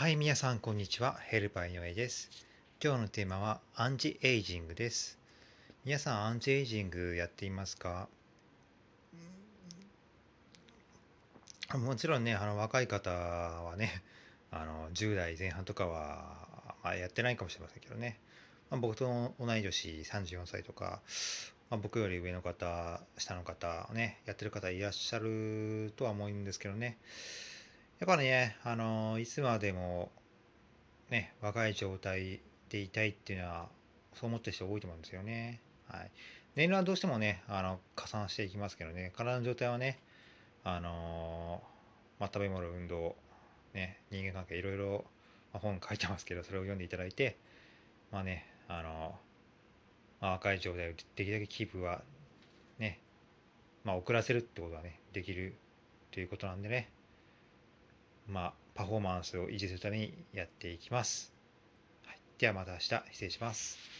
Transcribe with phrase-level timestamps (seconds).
[0.00, 1.18] はい、皆さん、こんにちは。
[1.26, 2.30] ヘルパー井上です。
[2.82, 5.18] 今日のテーマは、アンチエイジングです。
[5.84, 8.08] 皆さん、アンチエイジングやっていますか？
[11.74, 14.02] もちろんね、あの若い方はね、
[14.50, 16.34] あの10代前半とかは、
[16.82, 18.18] まあ、やってないかもしれませんけどね、
[18.70, 21.02] まあ、僕と同い年34歳とか、
[21.68, 26.96] まあ、僕より上の方、下の方、ね、やってる方いらっしゃるとは思うんですけどね、
[28.00, 30.10] やっぱりね、あのいつまでも、
[31.10, 33.68] ね、若い状態でいたいっていうのは、
[34.14, 35.60] そう思ってる人多いと思うんですよね。
[35.86, 36.10] はい。
[36.56, 39.98] 年齢はどうしてもね、あの、加算していきますけどね、体の状態はね、
[40.64, 41.62] あの
[42.18, 43.16] まあ、食べ物、運動、
[43.74, 45.04] ね、人間関係、いろいろ、
[45.52, 47.36] まあ、本書いてますけど、それを読んでいただいて、
[48.10, 49.14] まあね、あの
[50.22, 52.00] まあ、若い状態をできるだけキープは、
[52.78, 52.98] ね、
[53.84, 55.54] まあ、遅らせるってことはね、できる
[56.12, 56.88] ということなんでね、
[58.30, 61.32] まあ、パフォーマンスを維持するためにやっていきます。
[62.06, 63.99] はい、ではまた明日失礼します。